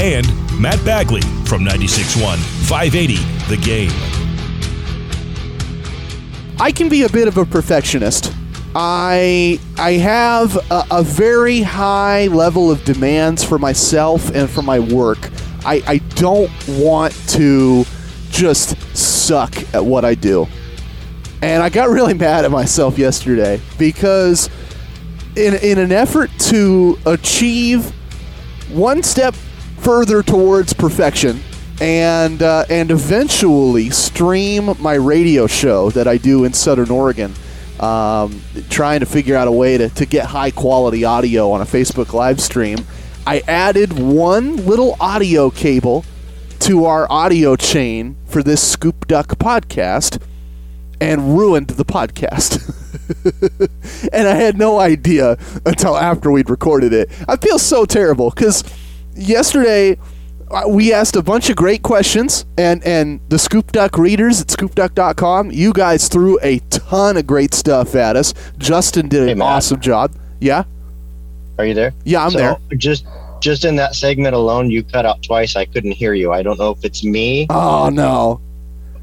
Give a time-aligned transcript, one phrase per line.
[0.00, 0.26] and
[0.58, 3.16] Matt Bagley from 96.1 580
[3.48, 3.90] The Game.
[6.58, 8.32] I can be a bit of a perfectionist.
[8.74, 14.78] I I have a, a very high level of demands for myself and for my
[14.78, 15.30] work.
[15.66, 17.84] I, I don't want to
[18.30, 20.46] just suck at what I do.
[21.42, 24.48] And I got really mad at myself yesterday because
[25.36, 27.92] in, in an effort to achieve
[28.70, 29.34] one step
[29.80, 31.40] further towards perfection
[31.80, 37.32] and uh, and eventually stream my radio show that I do in Southern Oregon.
[37.80, 41.64] Um, trying to figure out a way to, to get high quality audio on a
[41.64, 42.76] Facebook live stream.
[43.26, 46.04] I added one little audio cable
[46.58, 50.22] to our audio chain for this Scoop Duck podcast
[51.00, 52.68] and ruined the podcast.
[54.12, 57.10] and I had no idea until after we'd recorded it.
[57.26, 58.62] I feel so terrible because
[59.14, 59.98] yesterday
[60.50, 64.48] uh, we asked a bunch of great questions, and, and the Scoop Duck readers at
[64.48, 68.34] scoopduck.com, you guys threw a ton of great stuff at us.
[68.58, 69.48] Justin did Hey, an Matt.
[69.48, 70.12] awesome job.
[70.40, 70.64] Yeah?
[71.58, 71.92] Are you there?
[72.04, 72.56] Yeah, I'm so there.
[72.76, 73.04] Just
[73.40, 75.56] just in that segment alone, you cut out twice.
[75.56, 76.30] I couldn't hear you.
[76.32, 78.40] I don't know if it's me Oh, no.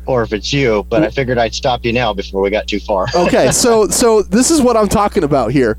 [0.06, 2.80] or if it's you, but I figured I'd stop you now before we got too
[2.80, 3.08] far.
[3.16, 5.78] okay, so so this is what I'm talking about here.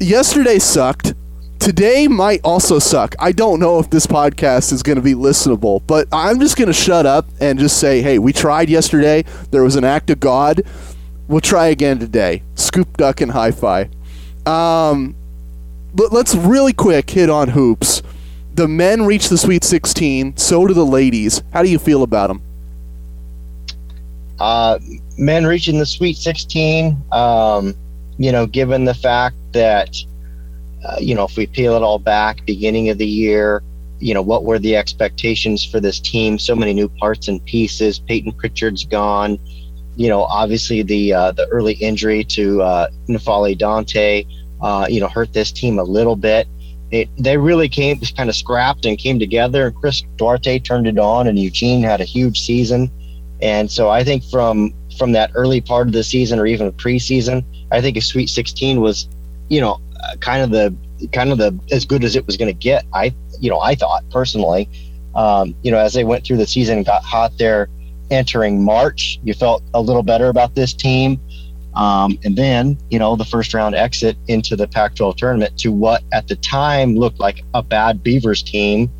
[0.00, 1.14] Yesterday sucked.
[1.58, 3.14] Today might also suck.
[3.18, 6.68] I don't know if this podcast is going to be listenable, but I'm just going
[6.68, 9.24] to shut up and just say, "Hey, we tried yesterday.
[9.50, 10.62] There was an act of God.
[11.26, 13.90] We'll try again today." Scoop duck and hi-fi.
[14.46, 15.14] Um,
[15.94, 18.02] but let's really quick hit on hoops.
[18.54, 20.36] The men reach the Sweet 16.
[20.36, 21.42] So do the ladies.
[21.52, 22.42] How do you feel about them?
[24.38, 24.78] Uh,
[25.16, 27.74] men reaching the Sweet 16, um,
[28.16, 29.96] you know, given the fact that,
[30.84, 33.62] uh, you know, if we peel it all back, beginning of the year,
[34.00, 36.38] you know, what were the expectations for this team?
[36.38, 37.98] So many new parts and pieces.
[37.98, 39.38] Peyton Pritchard's gone.
[39.96, 44.24] You know, obviously the uh, the early injury to uh, N'Faly Dante,
[44.60, 46.46] uh, you know, hurt this team a little bit.
[46.90, 49.66] It, they really came kind of scrapped and came together.
[49.66, 52.90] And Chris Duarte turned it on, and Eugene had a huge season.
[53.42, 57.44] And so I think from from that early part of the season or even preseason,
[57.70, 59.08] I think a Sweet 16 was,
[59.48, 59.80] you know,
[60.20, 60.74] kind of the
[61.12, 62.84] kind of the as good as it was going to get.
[62.92, 64.68] I you know I thought personally,
[65.14, 67.68] um, you know, as they went through the season got hot there,
[68.10, 71.20] entering March, you felt a little better about this team.
[71.74, 75.70] Um, and then, you know, the first round exit into the Pac 12 tournament to
[75.70, 78.90] what at the time looked like a bad Beavers team,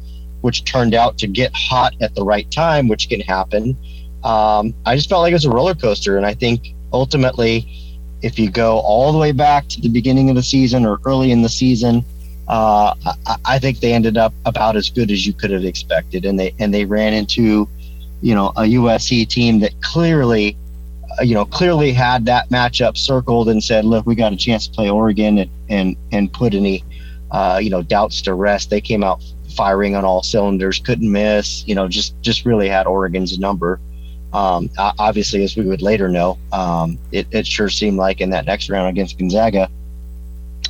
[0.43, 3.77] which turned out to get hot at the right time, which can happen.
[4.23, 6.17] Um, I just felt like it was a roller coaster.
[6.17, 7.88] And I think ultimately,
[8.23, 11.31] if you go all the way back to the beginning of the season or early
[11.31, 12.05] in the season,
[12.49, 12.95] uh,
[13.27, 16.25] I, I think they ended up about as good as you could have expected.
[16.25, 17.69] And they, and they ran into,
[18.23, 20.57] you know, a USC team that clearly,
[21.19, 24.67] uh, you know, clearly had that matchup circled and said, look, we got a chance
[24.67, 26.83] to play Oregon and, and, and put any,
[27.31, 28.71] uh, you know, doubts to rest.
[28.71, 29.23] They came out
[29.55, 33.79] firing on all cylinders, couldn't miss, you know, just, just really had Oregon's number.
[34.33, 38.45] Um, obviously, as we would later know, um, it, it sure seemed like in that
[38.45, 39.71] next round against Gonzaga,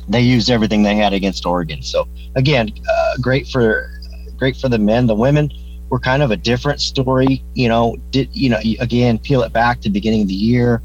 [0.07, 1.81] they used everything they had against Oregon.
[1.81, 3.91] So again, uh, great for
[4.37, 5.07] great for the men.
[5.07, 5.51] The women
[5.89, 7.43] were kind of a different story.
[7.53, 10.81] You know, did you know again peel it back to the beginning of the year,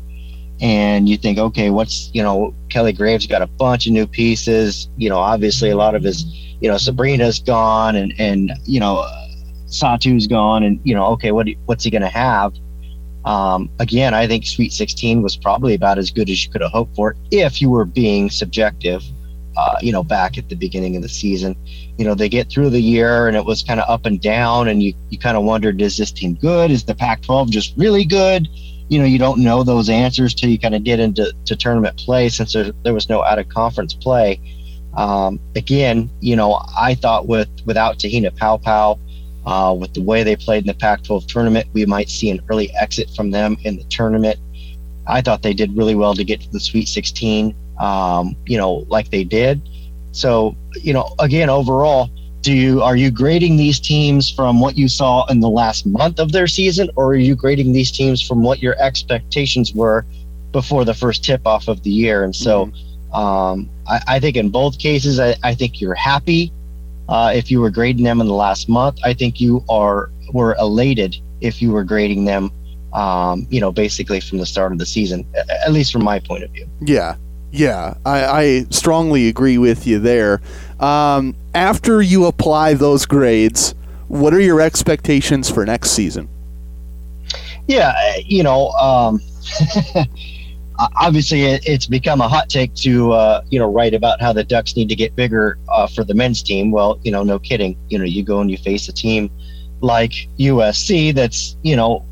[0.61, 4.89] and you think, okay, what's you know Kelly Graves got a bunch of new pieces.
[4.97, 6.25] You know, obviously a lot of his
[6.61, 9.27] you know Sabrina's gone, and and you know uh,
[9.67, 12.53] Satu's gone, and you know okay, what what's he going to have?
[13.25, 16.73] Um, again, I think Sweet 16 was probably about as good as you could have
[16.73, 19.03] hoped for if you were being subjective.
[19.57, 21.55] Uh, you know, back at the beginning of the season,
[21.97, 24.67] you know, they get through the year and it was kind of up and down,
[24.67, 26.73] and you you kind of wondered, is this team good?
[26.73, 28.49] Is the Pac-12 just really good?
[28.89, 31.97] You know, you don't know those answers till you kind of get into to tournament
[31.99, 34.41] play, since there, there was no out of conference play.
[34.97, 38.99] Um, again, you know, I thought with without Te-Hina Paopao,
[39.47, 42.71] uh, with the way they played in the Pac-12 tournament, we might see an early
[42.75, 44.39] exit from them in the tournament.
[45.07, 48.87] I thought they did really well to get to the Sweet 16, um, you know,
[48.89, 49.61] like they did.
[50.13, 52.09] So, you know, again, overall,
[52.41, 56.21] do you are you grading these teams from what you saw in the last month
[56.21, 60.05] of their season, or are you grading these teams from what your expectations were
[60.53, 62.23] before the first tip off of the year?
[62.23, 63.17] And so, mm-hmm.
[63.17, 66.53] um, I, I, think in both cases, I, I think you're happy
[67.09, 68.99] uh, if you were grading them in the last month.
[69.05, 72.51] I think you are were elated if you were grading them
[72.95, 75.27] um, you know, basically from the start of the season,
[75.65, 76.67] at least from my point of view.
[76.81, 77.17] Yeah,
[77.51, 80.41] yeah, I, I strongly agree with you there.
[80.81, 83.75] Um, after you apply those grades,
[84.09, 86.29] what are your expectations for next season?
[87.67, 89.21] Yeah, you know, um,
[90.79, 94.77] obviously it's become a hot take to uh, you know write about how the Ducks
[94.77, 96.71] need to get bigger uh, for the men's team.
[96.71, 97.77] Well, you know, no kidding.
[97.89, 99.31] You know, you go and you face a team
[99.81, 102.05] like USC that's you know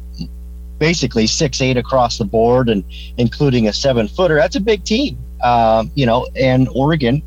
[0.79, 2.85] basically six eight across the board and
[3.19, 4.37] including a seven footer.
[4.37, 6.27] That's a big team, um, you know.
[6.37, 7.23] And Oregon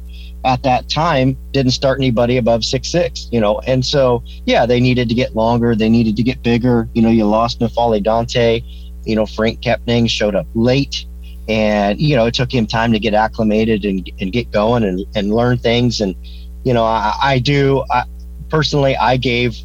[0.46, 3.60] at that time didn't start anybody above six six, you know.
[3.68, 5.76] And so yeah, they needed to get longer.
[5.76, 6.90] They needed to get bigger.
[6.94, 8.62] You know, you lost N'Faly Dante.
[9.04, 11.06] You know, Frank Kepnang showed up late.
[11.48, 15.06] And you know, it took him time to get acclimated and, and get going and,
[15.16, 16.02] and learn things.
[16.02, 16.16] And
[16.64, 18.04] you know, I, I do I,
[18.50, 18.96] personally.
[18.98, 19.56] I gave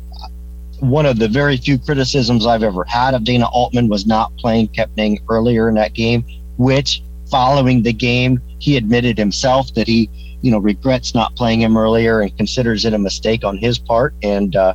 [0.81, 4.69] one of the very few criticisms I've ever had of Dana Altman was not playing
[4.69, 6.25] Kepnang earlier in that game,
[6.57, 10.11] which following the game, he admitted himself that he,
[10.43, 14.15] you know, regrets not playing him earlier and considers it a mistake on his part.
[14.23, 14.75] And uh,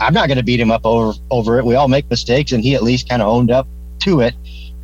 [0.00, 1.64] I'm not going to beat him up over over it.
[1.64, 3.68] We all make mistakes, and he at least kind of owned up
[4.00, 4.34] to it.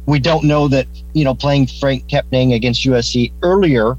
[0.06, 3.97] We don't know that you know playing Frank Kepnang against USC earlier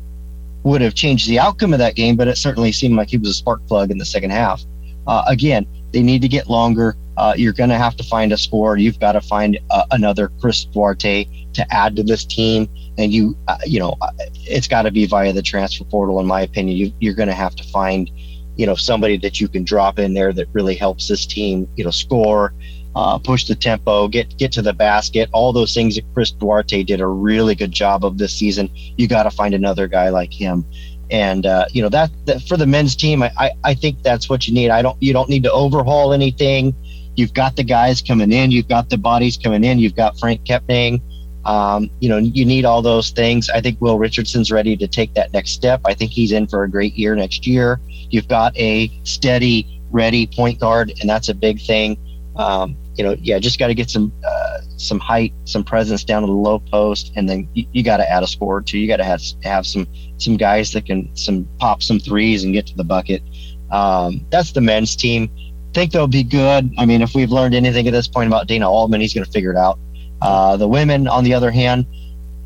[0.64, 3.30] would have changed the outcome of that game, but it certainly seemed like he was
[3.30, 4.64] a spark plug in the second half.
[5.08, 6.96] Uh, again, they need to get longer.
[7.18, 8.78] Uh, you're going to have to find a score.
[8.78, 12.70] You've got to find uh, another Chris Duarte to add to this team.
[12.98, 16.26] And you, uh, you know, uh, it's got to be via the transfer portal, in
[16.26, 16.78] my opinion.
[16.78, 18.10] You, you're going to have to find,
[18.56, 21.84] you know, somebody that you can drop in there that really helps this team, you
[21.84, 22.54] know, score,
[22.96, 25.30] uh, push the tempo, get get to the basket.
[25.32, 28.70] All those things that Chris Duarte did a really good job of this season.
[28.74, 30.66] You got to find another guy like him.
[31.10, 34.30] And uh, you know that, that, for the men's team I, I, I think that's
[34.30, 34.70] what you need.
[34.70, 36.74] I don't you don't need to overhaul anything.
[37.16, 38.52] You've got the guys coming in.
[38.52, 39.80] You've got the bodies coming in.
[39.80, 41.02] You've got frank kepnang
[41.46, 43.50] um, you know you need all those things.
[43.50, 45.82] I think will richardson's ready to take that next step.
[45.86, 47.80] I think he's in for a great year next year.
[48.10, 51.98] You've got a steady ready point guard and that's a big thing.
[52.36, 56.22] Um, you know yeah just got to get some uh, some height some presence down
[56.22, 58.88] to the low post and then you, you got to add a score too you
[58.88, 59.88] got to have have some
[60.22, 63.24] some guys that can some pop some threes and get to the bucket.
[63.72, 65.30] Um, that's the men's team.
[65.74, 66.72] Think they'll be good.
[66.78, 69.32] I mean, if we've learned anything at this point about Dana Altman, he's going to
[69.32, 69.80] figure it out.
[70.22, 71.86] Uh, the women, on the other hand,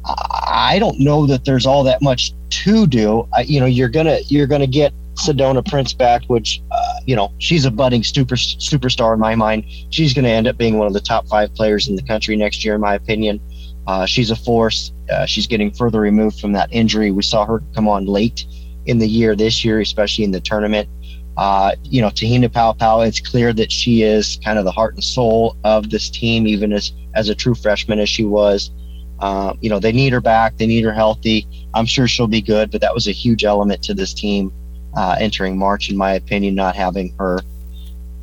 [0.05, 3.27] I don't know that there's all that much to do.
[3.33, 7.33] I, you know, you're gonna you're gonna get Sedona Prince back, which uh, you know
[7.39, 9.65] she's a budding super superstar in my mind.
[9.89, 12.63] She's to end up being one of the top five players in the country next
[12.63, 13.39] year, in my opinion.
[13.87, 14.91] Uh, she's a force.
[15.11, 17.11] Uh, she's getting further removed from that injury.
[17.11, 18.45] We saw her come on late
[18.85, 20.89] in the year this year, especially in the tournament.
[21.37, 24.93] Uh, you know, Te-Hina Pow Paopao, it's clear that she is kind of the heart
[24.93, 28.71] and soul of this team, even as, as a true freshman as she was.
[29.19, 30.57] Uh, you know, they need her back.
[30.57, 31.47] They need her healthy.
[31.73, 34.51] I'm sure she'll be good, but that was a huge element to this team
[34.95, 37.39] uh, entering March, in my opinion, not having her.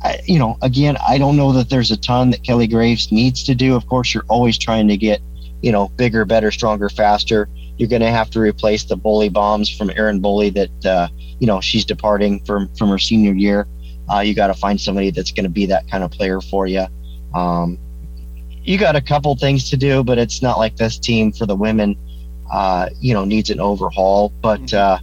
[0.03, 3.43] I, you know, again, I don't know that there's a ton that Kelly Graves needs
[3.45, 3.75] to do.
[3.75, 5.21] Of course, you're always trying to get
[5.63, 7.49] you know, bigger, better, stronger, faster.
[7.77, 11.07] You're going to have to replace the Boley bombs from Erin Boley that, uh,
[11.39, 13.65] you know, she's departing from, from her senior year.
[14.13, 16.67] Uh, you got to find somebody that's going to be that kind of player for
[16.67, 16.85] you.
[17.33, 17.79] Um,
[18.63, 21.55] you got a couple things to do, but it's not like this team for the
[21.55, 21.97] women,
[22.51, 24.31] uh, you know, needs an overhaul.
[24.41, 24.75] But, mm-hmm.
[24.75, 24.99] uh,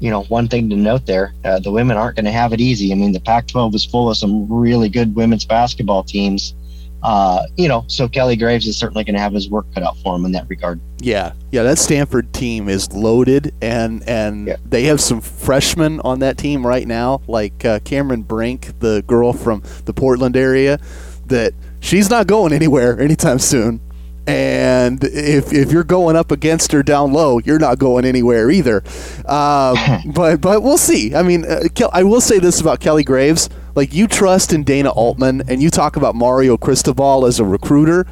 [0.00, 2.60] you know, one thing to note there, uh, the women aren't going to have it
[2.60, 2.92] easy.
[2.92, 6.54] I mean, the Pac 12 is full of some really good women's basketball teams
[7.02, 9.96] uh, you know, so Kelly Graves is certainly going to have his work cut out
[9.98, 10.80] for him in that regard.
[10.98, 14.56] Yeah, yeah, that Stanford team is loaded, and and yeah.
[14.66, 19.32] they have some freshmen on that team right now, like uh, Cameron Brink, the girl
[19.32, 20.78] from the Portland area,
[21.26, 23.80] that she's not going anywhere anytime soon.
[24.26, 28.82] And if, if you're going up against her down low, you're not going anywhere either.
[29.26, 29.76] Um,
[30.14, 31.14] but but we'll see.
[31.14, 34.90] I mean, uh, I will say this about Kelly Graves like you trust in Dana
[34.90, 38.06] Altman and you talk about Mario Cristobal as a recruiter.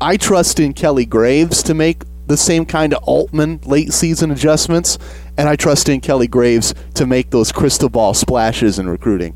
[0.00, 4.98] I trust in Kelly Graves to make the same kind of Altman late season adjustments,
[5.36, 9.34] and I trust in Kelly Graves to make those Cristobal splashes in recruiting.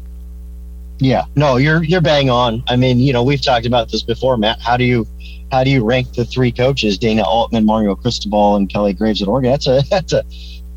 [0.99, 2.63] Yeah, no, you're you're bang on.
[2.69, 4.61] I mean, you know, we've talked about this before, Matt.
[4.61, 5.07] How do you
[5.51, 9.29] how do you rank the three coaches, Dana Altman, Mario Cristobal, and Kelly Graves at
[9.29, 9.51] Oregon?
[9.51, 10.25] That's a that's a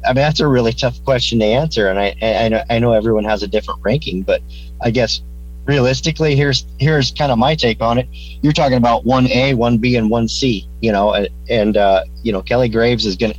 [0.05, 2.93] I mean, that's a really tough question to answer, and I, I know I know
[2.93, 4.41] everyone has a different ranking, but
[4.81, 5.21] I guess
[5.67, 8.07] realistically, here's here's kind of my take on it.
[8.11, 10.67] You're talking about one A, one B, and one C.
[10.81, 13.35] You know, and, and uh, you know Kelly Graves is gonna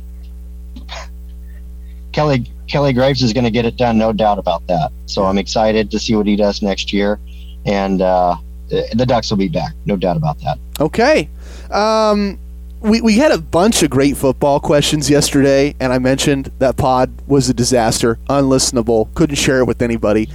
[2.13, 4.91] Kelly Kelly Graves is gonna get it done, no doubt about that.
[5.05, 7.19] So I'm excited to see what he does next year,
[7.65, 8.35] and uh,
[8.69, 10.57] the Ducks will be back, no doubt about that.
[10.79, 11.29] Okay.
[11.71, 12.39] Um,
[12.81, 17.11] we, we had a bunch of great football questions yesterday, and I mentioned that pod
[17.27, 20.29] was a disaster, unlistenable, couldn't share it with anybody.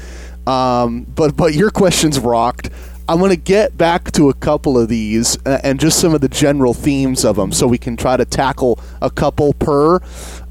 [0.47, 2.71] Um, but but your questions rocked.
[3.07, 6.23] I'm going to get back to a couple of these uh, and just some of
[6.23, 10.01] the general themes of them so we can try to tackle a couple per.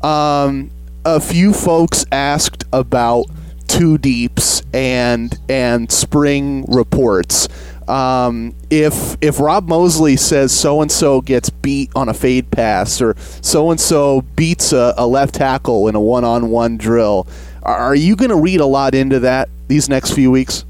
[0.03, 0.69] Um,
[1.05, 3.25] a few folks asked about
[3.67, 7.47] two deeps and and spring reports.
[7.87, 13.01] Um, if if Rob Moseley says so and so gets beat on a fade pass
[13.01, 17.27] or so and so beats a, a left tackle in a one on one drill,
[17.63, 20.63] are you going to read a lot into that these next few weeks?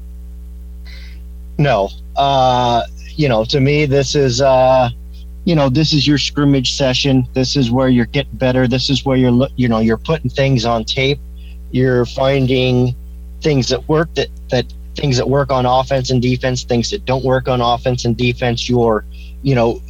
[1.58, 1.90] No.
[2.16, 2.82] Uh,
[3.16, 4.90] you know, to me, this is, uh,
[5.44, 7.28] you know, this is your scrimmage session.
[7.34, 8.66] This is where you're getting better.
[8.66, 11.18] This is where you're, you know, you're putting things on tape.
[11.70, 12.94] You're finding
[13.42, 17.24] things that work that, that things that work on offense and defense, things that don't
[17.24, 18.68] work on offense and defense.
[18.68, 19.04] You're,
[19.42, 19.82] you know,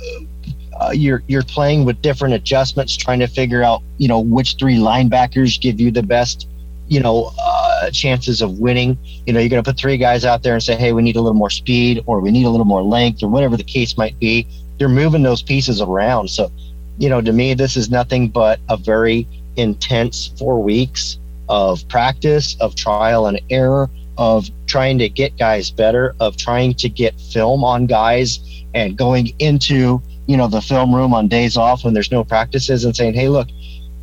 [0.80, 4.76] uh, you're you're playing with different adjustments, trying to figure out, you know, which three
[4.76, 6.48] linebackers give you the best,
[6.88, 8.98] you know, uh, chances of winning.
[9.24, 11.14] You know, you're going to put three guys out there and say, hey, we need
[11.14, 13.96] a little more speed, or we need a little more length, or whatever the case
[13.96, 14.48] might be.
[14.78, 16.28] They're moving those pieces around.
[16.28, 16.50] So,
[16.98, 19.26] you know, to me, this is nothing but a very
[19.56, 26.14] intense four weeks of practice, of trial and error, of trying to get guys better,
[26.20, 28.40] of trying to get film on guys
[28.74, 32.84] and going into, you know, the film room on days off when there's no practices
[32.84, 33.48] and saying, hey, look,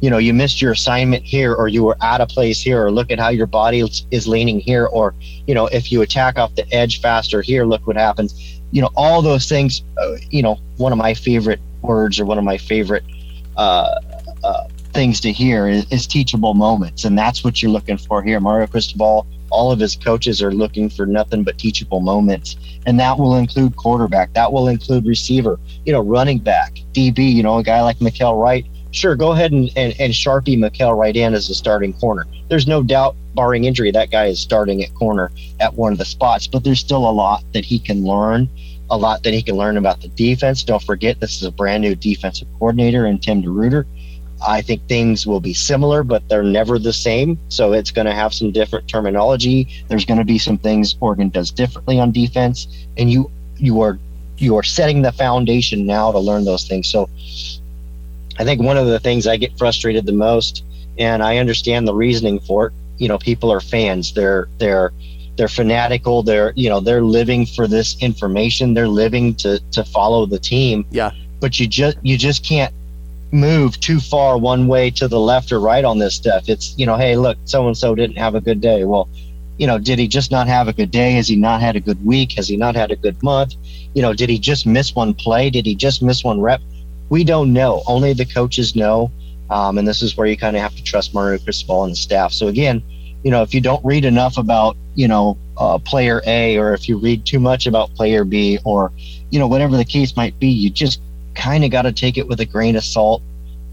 [0.02, 2.92] you know, you missed your assignment here or you were out of place here or
[2.92, 5.14] look at how your body is leaning here or,
[5.46, 8.61] you know, if you attack off the edge faster here, look what happens.
[8.72, 12.38] You know, all those things, uh, you know, one of my favorite words or one
[12.38, 13.04] of my favorite
[13.58, 13.96] uh,
[14.44, 17.06] uh, things to hear is, is teachable moments.
[17.06, 18.40] And that's what you're looking for here.
[18.40, 22.56] Mario Cristobal all of his coaches are looking for nothing but teachable moments.
[22.86, 27.44] And that will include quarterback, that will include receiver, you know, running back, DB, you
[27.44, 28.66] know, a guy like Mykael Wright.
[28.92, 32.28] Sure, go ahead and, and, and Sharpie Mykael Wright in as a starting corner.
[32.50, 36.06] There's no doubt, barring injury, that guy is starting at corner at one of the
[36.06, 38.50] spots, but there's still a lot that he can learn,
[38.90, 40.64] a lot that he can learn about the defense.
[40.64, 43.86] Don't forget, this is a brand new defensive coordinator in Tim DeRuyter.
[44.46, 47.38] I think things will be similar, but they're never the same.
[47.50, 49.68] So it's going to have some different terminology.
[49.88, 52.68] There's going to be some things Oregon does differently on defense,
[52.98, 54.00] and you you are
[54.38, 56.88] you are setting the foundation now to learn those things.
[56.88, 57.08] So
[58.40, 60.64] I think one of the things I get frustrated the most,
[60.98, 62.74] and I understand the reasoning for it.
[62.98, 64.14] You know, people are fans.
[64.14, 64.92] They're they're
[65.38, 66.24] they're fanatical.
[66.24, 68.74] They're you know they're living for this information.
[68.74, 70.86] They're living to to follow the team.
[70.92, 71.12] Yeah.
[71.40, 72.74] But you just you just can't
[73.32, 76.50] move too far one way to the left or right on this stuff.
[76.50, 78.84] It's, you know, hey, look, so and so didn't have a good day.
[78.84, 79.08] Well,
[79.58, 81.14] you know, did he just not have a good day?
[81.14, 82.34] Has he not had a good week?
[82.34, 83.56] Has he not had a good month?
[83.94, 85.50] You know, did he just miss one play?
[85.50, 86.62] Did he just miss one rep?
[87.12, 87.84] We don't know.
[87.88, 89.12] Only the coaches know.
[89.50, 91.98] Um, and this is where you kind of have to trust Mario Cristobal and the
[91.98, 92.32] staff.
[92.32, 92.82] So again,
[93.22, 96.88] you know, if you don't read enough about, you know, uh, player A, or if
[96.88, 98.94] you read too much about player B, or,
[99.30, 101.02] you know, whatever the case might be, you just
[101.36, 103.22] kind of got to take it with a grain of salt.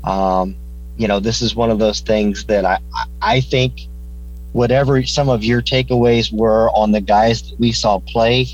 [0.02, 0.56] Um,
[0.96, 2.80] you know, this is one of those things that I,
[3.22, 3.82] I think
[4.50, 8.48] whatever some of your takeaways were on the guys that we saw play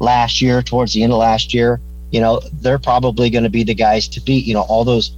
[0.00, 1.80] last year, towards the end of last year,
[2.14, 4.44] you know, they're probably going to be the guys to beat.
[4.46, 5.16] You know, all those,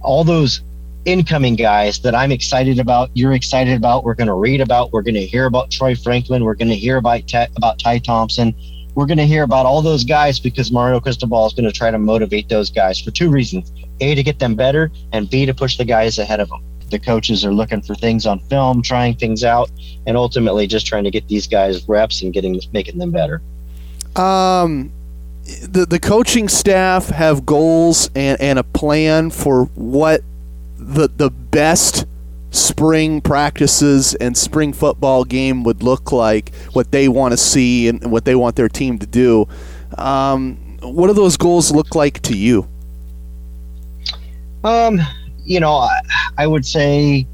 [0.00, 0.62] all those
[1.04, 5.02] incoming guys that I'm excited about, you're excited about, we're going to read about, we're
[5.02, 8.54] going to hear about Troy Franklin, we're going to hear about about Ty Thompson,
[8.94, 11.90] we're going to hear about all those guys because Mario Cristobal is going to try
[11.90, 13.70] to motivate those guys for two reasons:
[14.00, 16.64] a to get them better, and b to push the guys ahead of them.
[16.88, 19.70] The coaches are looking for things on film, trying things out,
[20.06, 23.42] and ultimately just trying to get these guys reps and getting making them better.
[24.16, 24.90] Um,
[25.44, 30.22] the the coaching staff have goals and, and a plan for what
[30.76, 32.06] the the best
[32.50, 38.10] spring practices and spring football game would look like, what they want to see and
[38.10, 39.48] what they want their team to do.
[39.96, 42.68] Um, what do those goals look like to you?
[44.64, 45.00] Um,
[45.44, 46.00] you know, I,
[46.38, 47.26] I would say,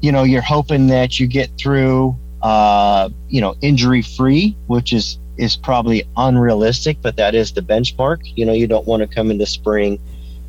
[0.00, 5.18] you know, you're hoping that you get through, uh, you know, injury free, which is
[5.36, 8.20] is probably unrealistic, but that is the benchmark.
[8.36, 10.00] You know, you don't want to come into spring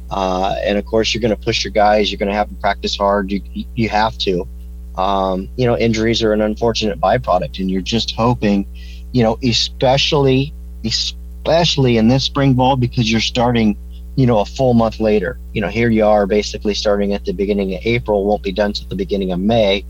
[0.10, 2.12] Uh, and of course, you're going to push your guys.
[2.12, 3.32] You're going to have to practice hard.
[3.32, 3.42] You
[3.76, 4.48] you have to.
[4.96, 8.68] Um, you know, injuries are an unfortunate byproduct, and you're just hoping,
[9.12, 10.54] you know, especially
[10.86, 13.78] especially in this spring ball because you're starting,
[14.16, 15.40] you know, a full month later.
[15.54, 18.74] You know, here you are basically starting at the beginning of April, won't be done
[18.74, 19.86] till the beginning of May.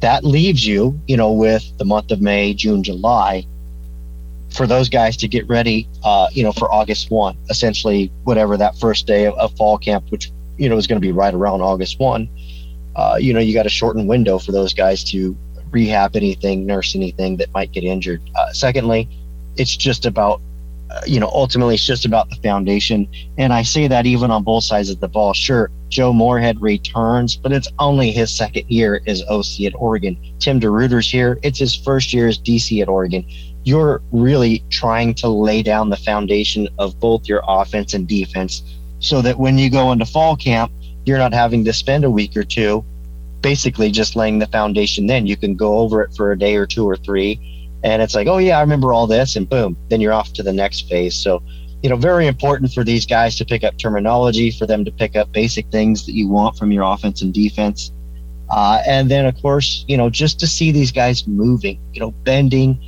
[0.00, 3.46] That leaves you, you know, with the month of May, June, July
[4.50, 8.76] for those guys to get ready, uh, you know, for August 1, essentially, whatever that
[8.78, 11.60] first day of, of fall camp, which, you know, is going to be right around
[11.60, 12.28] August 1.
[12.96, 15.36] Uh, you know, you got a shortened window for those guys to
[15.70, 18.20] rehab anything, nurse anything that might get injured.
[18.34, 19.08] Uh, secondly,
[19.56, 20.40] it's just about,
[20.90, 23.06] uh, you know, ultimately it's just about the foundation.
[23.36, 25.34] And I say that even on both sides of the ball.
[25.34, 30.16] Sure, Joe Moorhead returns, but it's only his second year as OC at Oregon.
[30.38, 31.38] Tim DeRuyter's here.
[31.42, 33.26] It's his first year as DC at Oregon
[33.68, 38.62] you're really trying to lay down the foundation of both your offense and defense
[38.98, 40.72] so that when you go into fall camp,
[41.04, 42.82] you're not having to spend a week or two
[43.42, 45.06] basically just laying the foundation.
[45.06, 47.38] Then you can go over it for a day or two or three.
[47.84, 49.36] And it's like, oh, yeah, I remember all this.
[49.36, 51.14] And boom, then you're off to the next phase.
[51.14, 51.42] So,
[51.82, 55.14] you know, very important for these guys to pick up terminology, for them to pick
[55.14, 57.92] up basic things that you want from your offense and defense.
[58.48, 62.10] Uh, and then, of course, you know, just to see these guys moving, you know,
[62.10, 62.80] bending,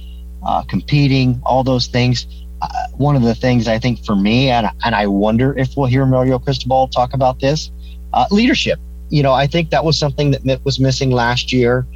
[0.44, 2.26] uh, competing, all those things.
[2.62, 5.87] Uh, one of the things I think for me, and, and I wonder if we'll
[5.87, 7.70] hear Mario Cristobal talk about this,
[8.12, 8.78] uh, leadership.
[9.09, 11.87] You know, I think that was something that was missing last year.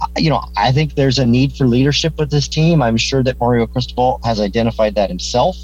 [0.00, 2.82] Uh, you know, I think there's a need for leadership with this team.
[2.82, 5.56] I'm sure that Mario Cristobal has identified that himself.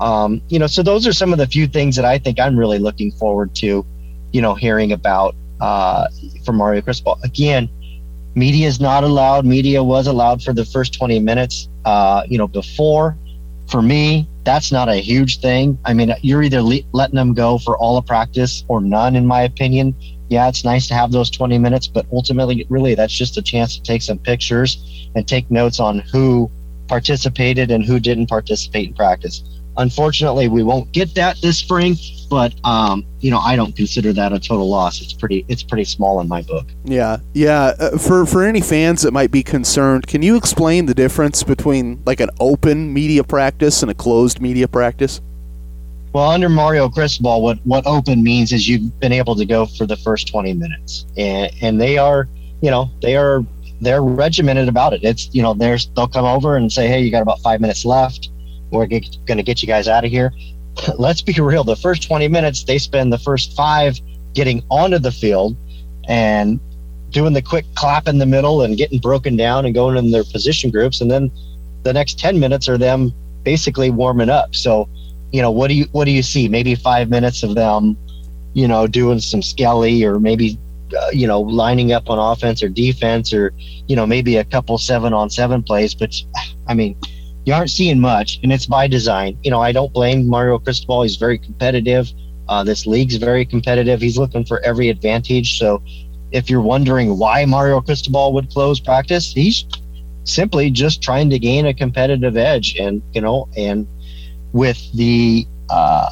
[0.00, 2.56] Um, you know, so those are some of the few things that I think I'm
[2.56, 3.84] really looking forward to,
[4.32, 6.06] you know, hearing about uh,
[6.44, 7.18] from Mario Cristobal.
[7.24, 7.68] Again,
[8.34, 9.44] media is not allowed.
[9.44, 13.16] Media was allowed for the first 20 minutes, uh, you know, before.
[13.68, 15.78] For me, that's not a huge thing.
[15.84, 19.26] I mean, you're either le- letting them go for all of practice or none, in
[19.26, 19.94] my opinion.
[20.30, 23.76] Yeah, it's nice to have those 20 minutes, but ultimately, really, that's just a chance
[23.76, 26.50] to take some pictures and take notes on who
[26.86, 29.42] participated and who didn't participate in practice.
[29.78, 31.96] Unfortunately, we won't get that this spring,
[32.28, 35.00] but um, you know, I don't consider that a total loss.
[35.00, 36.66] It's pretty, it's pretty small in my book.
[36.84, 37.74] Yeah, yeah.
[37.78, 42.02] Uh, for for any fans that might be concerned, can you explain the difference between
[42.04, 45.20] like an open media practice and a closed media practice?
[46.12, 49.86] Well, under Mario Cristobal, what what open means is you've been able to go for
[49.86, 52.28] the first 20 minutes, and and they are,
[52.62, 53.44] you know, they are
[53.80, 55.04] they're regimented about it.
[55.04, 57.84] It's you know, there's they'll come over and say, hey, you got about five minutes
[57.84, 58.30] left
[58.70, 59.02] we're going
[59.36, 60.32] to get you guys out of here.
[60.98, 61.64] Let's be real.
[61.64, 63.98] The first 20 minutes, they spend the first five
[64.34, 65.56] getting onto the field
[66.08, 66.60] and
[67.10, 70.24] doing the quick clap in the middle and getting broken down and going in their
[70.24, 71.00] position groups.
[71.00, 71.30] And then
[71.82, 73.12] the next 10 minutes are them
[73.44, 74.54] basically warming up.
[74.54, 74.88] So,
[75.32, 76.48] you know, what do you, what do you see?
[76.48, 77.96] Maybe five minutes of them,
[78.52, 80.58] you know, doing some skelly or maybe,
[80.98, 83.52] uh, you know, lining up on offense or defense or,
[83.86, 85.94] you know, maybe a couple seven on seven plays.
[85.94, 86.14] But
[86.66, 86.96] I mean,
[87.44, 89.38] you aren't seeing much, and it's by design.
[89.42, 91.02] You know, I don't blame Mario Cristobal.
[91.02, 92.12] He's very competitive.
[92.48, 94.00] Uh, this league's very competitive.
[94.00, 95.58] He's looking for every advantage.
[95.58, 95.82] So,
[96.30, 99.64] if you're wondering why Mario Cristobal would close practice, he's
[100.24, 102.76] simply just trying to gain a competitive edge.
[102.78, 103.86] And you know, and
[104.52, 106.10] with the uh,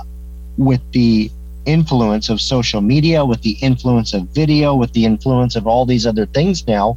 [0.56, 1.30] with the
[1.66, 6.06] influence of social media, with the influence of video, with the influence of all these
[6.06, 6.96] other things now,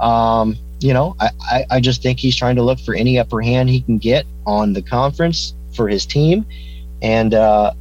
[0.00, 3.40] um, you know, I, I, I just think he's trying to look for any upper
[3.40, 6.46] hand he can get on the conference for his team.
[7.02, 7.72] And uh,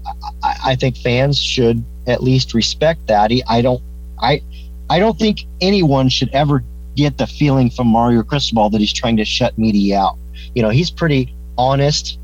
[0.43, 3.31] I, I think fans should at least respect that.
[3.31, 3.81] He, I don't,
[4.21, 4.41] I,
[4.89, 6.63] I don't think anyone should ever
[6.95, 10.17] get the feeling from Mario Cristobal that he's trying to shut media out.
[10.55, 12.19] You know, he's pretty honest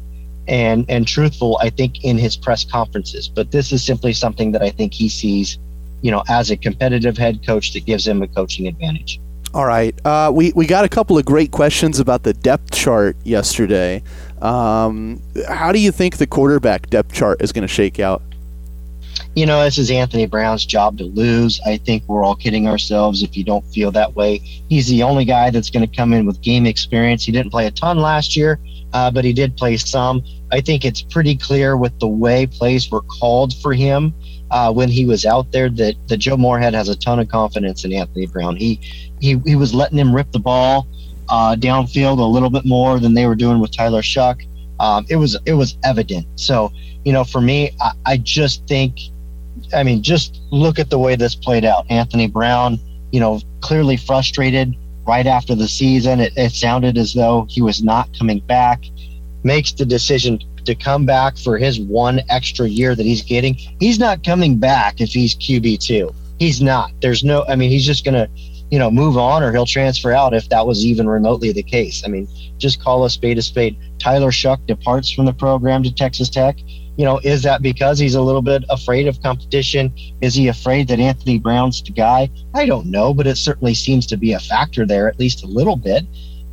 [0.47, 3.29] and and truthful, I think, in his press conferences.
[3.29, 5.57] But this is simply something that I think he sees,
[6.01, 9.19] you know, as a competitive head coach that gives him a coaching advantage.
[9.53, 9.93] All right.
[10.03, 14.01] Uh, we, we got a couple of great questions about the depth chart yesterday.
[14.41, 18.23] Um, how do you think the quarterback depth chart is going to shake out?
[19.35, 21.59] You know, this is Anthony Brown's job to lose.
[21.65, 24.37] I think we're all kidding ourselves if you don't feel that way.
[24.69, 27.23] He's the only guy that's going to come in with game experience.
[27.23, 28.59] He didn't play a ton last year,
[28.93, 30.23] uh, but he did play some.
[30.51, 34.13] I think it's pretty clear with the way plays were called for him
[34.51, 37.85] uh, when he was out there that, that Joe Moorhead has a ton of confidence
[37.85, 38.55] in Anthony Brown.
[38.55, 38.79] He
[39.19, 40.87] he, he was letting him rip the ball
[41.29, 44.45] uh, downfield a little bit more than they were doing with Tyler Shough.
[44.83, 46.27] Um, it was it was evident.
[46.35, 46.71] So
[47.05, 48.97] you know, for me, I, I just think,
[49.73, 51.85] I mean, just look at the way this played out.
[51.89, 52.79] Anthony Brown,
[53.11, 56.19] you know, clearly frustrated right after the season.
[56.19, 58.83] It, it sounded as though he was not coming back.
[59.43, 63.55] Makes the decision to come back for his one extra year that he's getting.
[63.79, 66.13] He's not coming back if he's QB two.
[66.39, 66.91] He's not.
[67.01, 67.45] There's no.
[67.47, 68.27] I mean, he's just gonna,
[68.73, 72.01] you know, move on or he'll transfer out if that was even remotely the case.
[72.03, 73.77] I mean, just call a spade a spade.
[73.99, 76.57] Tyler Shough departs from the program to Texas Tech.
[76.97, 79.93] You know, is that because he's a little bit afraid of competition?
[80.21, 82.31] Is he afraid that Anthony Brown's the guy?
[82.55, 85.47] I don't know, but it certainly seems to be a factor there, at least a
[85.47, 86.03] little bit.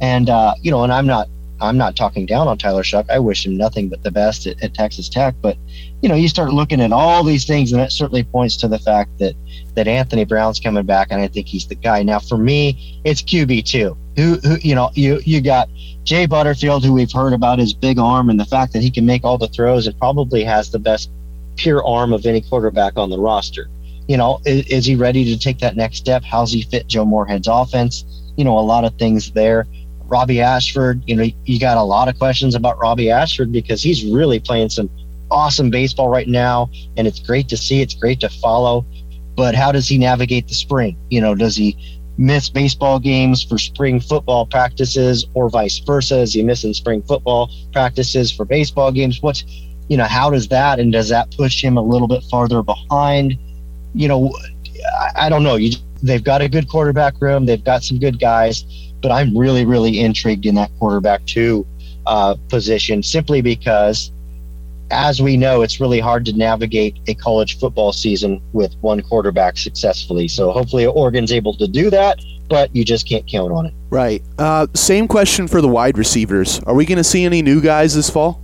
[0.02, 1.26] And uh, you know, and I'm not
[1.60, 3.08] I'm not talking down on Tyler Shough.
[3.10, 5.34] I wish him nothing but the best at, at, Texas Tech.
[5.40, 5.56] But
[6.02, 8.78] you know, you start looking at all these things, and it certainly points to the
[8.78, 9.34] fact that
[9.74, 12.02] that Anthony Brown's coming back, and I think he's the guy.
[12.02, 13.96] Now, for me, it's QB two.
[14.16, 15.68] Who, who, you know, you you got
[16.04, 19.06] Jay Butterfield, who we've heard about his big arm and the fact that he can
[19.06, 21.10] make all the throws, and probably has the best
[21.56, 23.68] pure arm of any quarterback on the roster.
[24.08, 26.24] You know, is, is he ready to take that next step?
[26.24, 28.04] How's he fit Joe Moorhead's offense?
[28.36, 29.66] You know, a lot of things there.
[30.10, 34.04] Robbie Ashford, you know, you got a lot of questions about Robbie Ashford because he's
[34.04, 34.90] really playing some
[35.30, 37.80] awesome baseball right now, and it's great to see.
[37.80, 38.84] It's great to follow.
[39.36, 40.96] But how does he navigate the spring?
[41.10, 41.76] You know, does he
[42.18, 46.18] miss baseball games for spring football practices, or vice versa?
[46.18, 49.22] Is he missing spring football practices for baseball games?
[49.22, 49.44] What's
[49.88, 53.38] you know, how does that and does that push him a little bit farther behind?
[53.94, 54.32] You know,
[55.00, 55.54] I, I don't know.
[55.54, 57.46] You, they've got a good quarterback room.
[57.46, 58.64] They've got some good guys
[59.00, 61.66] but I'm really, really intrigued in that quarterback two
[62.06, 64.10] uh, position simply because,
[64.90, 69.56] as we know, it's really hard to navigate a college football season with one quarterback
[69.56, 70.28] successfully.
[70.28, 73.74] So hopefully Oregon's able to do that, but you just can't count on it.
[73.90, 74.22] Right.
[74.38, 76.60] Uh, same question for the wide receivers.
[76.60, 78.40] Are we going to see any new guys this fall?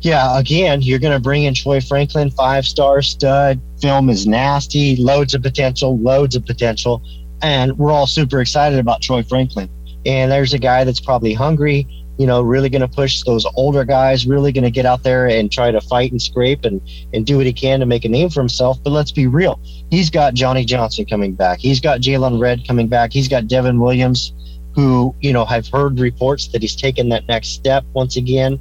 [0.00, 3.58] Yeah, again, you're going to bring in Troy Franklin, five star stud.
[3.80, 7.02] Film is nasty, loads of potential, loads of potential
[7.42, 9.68] and we're all super excited about Troy Franklin.
[10.06, 11.86] And there's a guy that's probably hungry,
[12.18, 15.26] you know, really going to push those older guys, really going to get out there
[15.26, 16.80] and try to fight and scrape and,
[17.12, 18.78] and do what he can to make a name for himself.
[18.82, 19.60] But let's be real.
[19.90, 21.58] He's got Johnny Johnson coming back.
[21.58, 23.12] He's got Jaylon Redd coming back.
[23.12, 24.32] He's got Devin Williams,
[24.74, 28.60] who, you know, I've heard reports that he's taken that next step once again.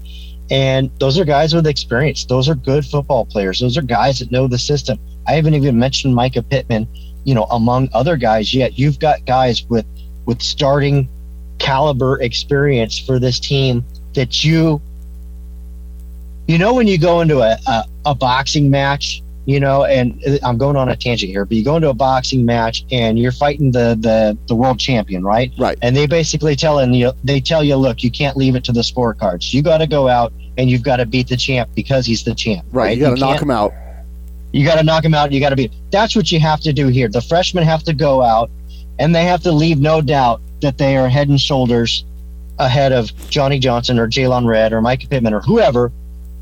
[0.50, 2.26] And those are guys with experience.
[2.26, 3.60] Those are good football players.
[3.60, 5.00] Those are guys that know the system.
[5.28, 6.88] I haven't even mentioned Mycah Pittman,
[7.24, 8.78] you know, among other guys yet.
[8.78, 9.86] You've got guys with
[10.26, 11.08] with starting
[11.60, 14.82] caliber experience for this team that you
[16.48, 20.38] you know when you go into a, a, a boxing match you know and uh,
[20.44, 23.32] i'm going on a tangent here but you go into a boxing match and you're
[23.32, 27.64] fighting the the, the world champion right right and they basically telling you they tell
[27.64, 30.70] you look you can't leave it to the scorecards you got to go out and
[30.70, 32.98] you've got to beat the champ because he's the champ right, right?
[32.98, 33.74] you got to knock him out
[34.54, 35.32] you got to knock them out.
[35.32, 35.70] You got to be.
[35.92, 37.10] That's what you have to do here.
[37.10, 38.50] The freshmen have to go out,
[39.00, 42.06] and they have to leave no doubt that they are head and shoulders
[42.60, 45.92] ahead of Johnny Johnson or Jaylon Redd or Mike Pittman or whoever.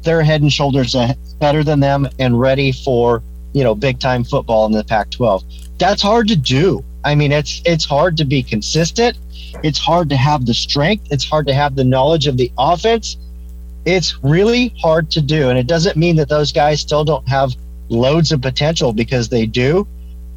[0.04, 0.96] They're head and shoulders
[1.40, 5.78] better than them and ready for you know big time football in the Pac-12.
[5.78, 6.84] That's hard to do.
[7.06, 9.18] I mean, it's it's hard to be consistent.
[9.64, 11.08] It's hard to have the strength.
[11.12, 13.18] It's hard to have the knowledge of the offense.
[13.86, 17.56] It's really hard to do, and it doesn't mean that those guys still don't have
[17.92, 19.88] loads of potential because they do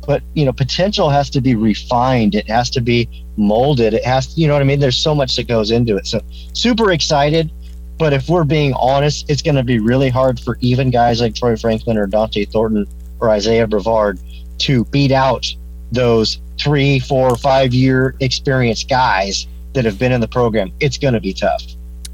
[0.07, 2.35] but you know potential has to be refined.
[2.35, 3.95] It has to be molded.
[3.95, 4.79] It has to, you know what i mean?
[4.79, 6.07] There's so much that goes into it.
[6.07, 6.21] So
[6.53, 7.51] super excited
[7.97, 11.33] but if we're being honest it's going to be really hard for even guys like
[11.33, 12.85] troy franklin or dante thornton
[13.21, 14.19] or isaiah brevard
[14.59, 15.47] to beat out
[15.93, 20.73] those three four five year experienced guys that have been in the program.
[20.81, 21.63] It's going to be tough.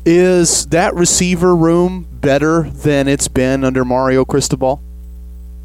[0.07, 4.83] Is that receiver room better than it's been under mario cristobal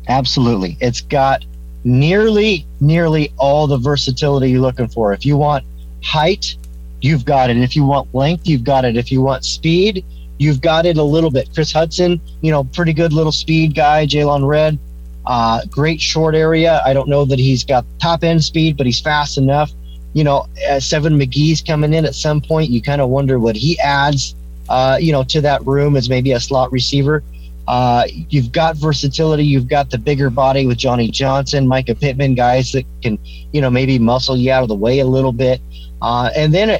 [0.07, 0.77] Absolutely.
[0.79, 1.45] It's got
[1.83, 5.13] nearly nearly all the versatility you're looking for.
[5.13, 5.63] If you want
[6.03, 6.55] height,
[7.01, 7.57] you've got it.
[7.57, 8.97] If you want length, you've got it.
[8.97, 10.03] If you want speed,
[10.37, 11.53] you've got it a little bit.
[11.53, 14.05] Kris Hutson, you know, pretty good little speed guy.
[14.05, 14.77] Jaylon Redd,
[15.25, 16.81] uh, great short area.
[16.85, 19.71] I don't know that he's got top end speed, but he's fast enough.
[20.13, 20.47] You know,
[20.79, 22.69] Seven McGee's coming in at some point.
[22.69, 24.33] You kind of wonder what he adds,
[24.69, 27.21] uh, you know, to that room as maybe a slot receiver.
[27.67, 29.43] Uh, you've got versatility.
[29.43, 33.17] You've got the bigger body with Johnny Johnson, Mycah Pittman, guys that can,
[33.51, 35.61] you know, maybe muscle you out of the way a little bit.
[36.01, 36.79] Uh, and then,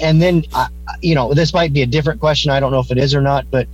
[0.00, 0.66] and then, uh,
[1.00, 2.50] you know, this might be a different question.
[2.50, 3.68] I don't know if it is or not, but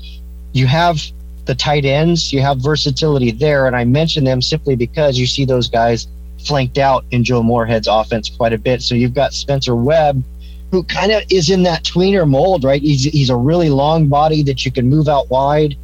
[0.52, 1.00] you have
[1.46, 2.33] the tight ends.
[2.33, 6.09] You have versatility there, and I mention them simply because you see those guys
[6.44, 8.83] flanked out in Joe Moorhead's offense quite a bit.
[8.83, 10.22] So you've got Spencer Webb,
[10.70, 12.83] who kind of is in that tweener mold, right?
[12.83, 15.76] He's he's a really long body that you can move out wide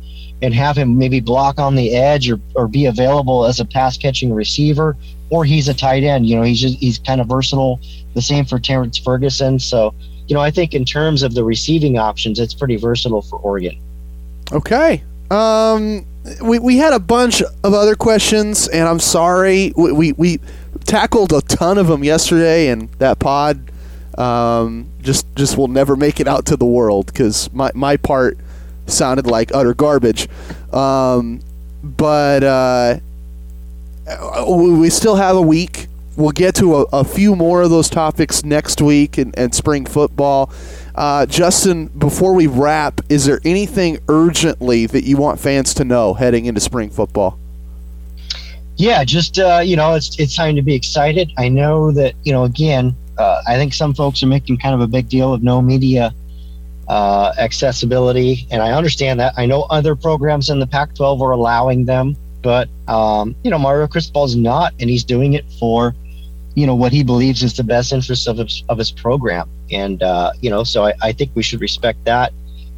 [0.43, 3.97] and have him maybe block on the edge or, or be available as a pass
[3.97, 4.97] catching receiver,
[5.31, 6.27] or he's a tight end.
[6.27, 7.81] You know, he's just, he's kind of versatile.
[8.15, 9.59] The same for Terrence Ferguson.
[9.59, 9.95] So,
[10.27, 13.79] you know, I think in terms of the receiving options, it's pretty versatile for Oregon.
[14.53, 15.03] Okay.
[15.31, 16.05] Um,
[16.43, 19.73] we, we had a bunch of other questions, and I'm sorry.
[19.77, 20.41] We, we, we
[20.85, 23.71] tackled a ton of them yesterday, and that pod
[24.19, 28.39] um, just just will never make it out to the world because my, my part
[28.91, 30.29] sounded like utter garbage.
[30.73, 31.41] Um,
[31.83, 32.99] but uh,
[34.49, 35.87] we still have a week.
[36.17, 39.87] We'll get to a, a few more of those topics next week and, and spring
[39.87, 40.53] football.
[40.95, 46.15] Uh, Justin, before we wrap, is there anything urgently that you want fans to know
[46.15, 47.39] heading into spring football?
[48.77, 51.31] Yeah, just uh, you know, it's it's time to be excited.
[51.39, 54.81] I know that you know, again, uh, I think some folks are making kind of
[54.81, 56.15] a big deal of no media
[56.91, 59.33] uh, accessibility, and I understand that.
[59.37, 63.87] I know other programs in the Pac-12 are allowing them, but um, you know, Mario
[63.87, 65.95] Cristobal is not, and he's doing it for
[66.57, 70.03] you know what he believes is the best interest of his of his program, and
[70.03, 72.33] uh, you know, so I, I think we should respect that.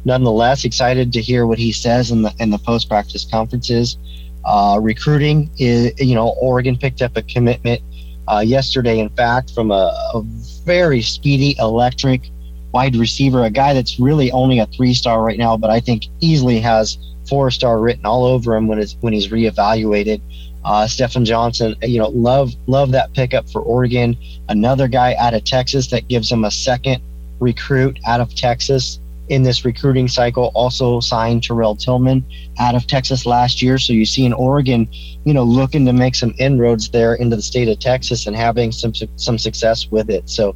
[0.05, 3.97] Nonetheless, excited to hear what he says in the in the post practice conferences.
[4.45, 7.81] Uh, recruiting is, you know, Oregon picked up a commitment
[8.27, 10.21] uh, yesterday, in fact, from a, a,
[10.65, 12.29] very speedy, electric
[12.73, 16.07] wide receiver, a guy that's really only a three star right now, but I think
[16.19, 16.97] easily has
[17.29, 20.21] four star written all over him when it's when he's reevaluated.
[20.65, 24.17] Uh, Stephen Johnson, you know, love love that pickup for Oregon.
[24.49, 27.01] Another guy out of Texas that gives him a second
[27.39, 30.51] recruit out of Texas in this recruiting cycle.
[30.53, 32.25] Also signed Terrell Tillman
[32.59, 33.77] out of Texas last year.
[33.77, 34.87] So you see in Oregon,
[35.25, 38.71] you know, looking to make some inroads there into the state of Texas and having
[38.71, 40.29] some some success with it.
[40.29, 40.55] So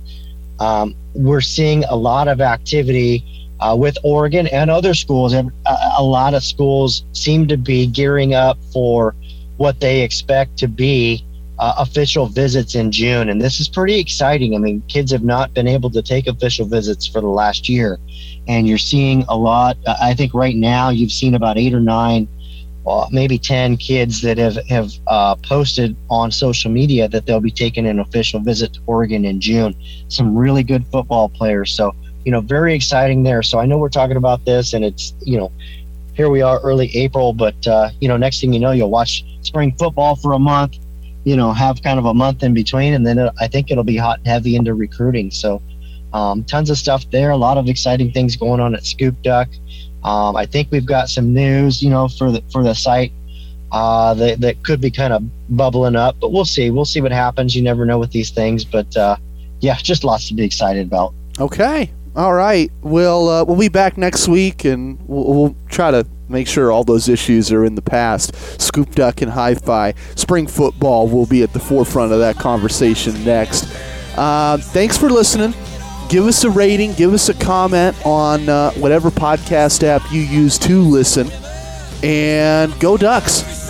[0.60, 3.24] um, we're seeing a lot of activity
[3.60, 5.34] uh, with Oregon and other schools.
[5.34, 5.46] A,
[5.98, 9.15] a lot of schools seem to be gearing up for
[9.58, 11.24] what they expect to be
[11.60, 13.30] uh, official visits in June.
[13.30, 14.56] And this is pretty exciting.
[14.56, 17.98] I mean, kids have not been able to take official visits for the last year.
[18.48, 19.78] And you're seeing a lot.
[20.02, 22.28] I think right now you've seen about eight or nine,
[22.88, 27.52] well, maybe 10 kids that have, have uh, posted on social media that they'll be
[27.52, 29.76] taking an official visit to Oregon in June.
[30.08, 31.69] Some really good football players.
[31.73, 33.43] So, you know, very exciting there.
[33.43, 35.52] So I know we're talking about this and it's, you know,
[36.13, 39.26] here we are early April, but, uh, you know, next thing you know, you'll watch
[39.41, 40.78] spring football for a month
[41.26, 43.97] you know, have kind of a month in between, and then I think it'll be
[43.97, 45.30] hot and heavy into recruiting.
[45.30, 45.62] So,
[46.13, 47.32] um, tons of stuff there.
[47.32, 49.50] A lot of exciting things going on at Scoop Duck.
[50.04, 53.12] Um, I think we've got some news, you know, for the for the site
[53.72, 55.24] uh, that that could be kind of
[55.56, 56.70] bubbling up, but we'll see.
[56.70, 57.56] We'll see what happens.
[57.56, 59.17] You never know with these things, but uh,
[59.60, 61.13] yeah, just lots to be excited about.
[61.39, 62.72] Okay, all right.
[62.82, 66.84] We'll uh, we'll be back next week, and we'll, we'll try to make sure all
[66.84, 68.36] those issues are in the past.
[68.62, 69.93] Scoop Duck and Hi Fi.
[70.15, 73.65] Spring football will be at the forefront of that conversation next.
[74.17, 75.54] Uh, thanks for listening.
[76.10, 80.58] Give us a rating, give us a comment on uh, whatever podcast app you use
[80.60, 81.30] to listen,
[82.02, 83.66] and go Ducks.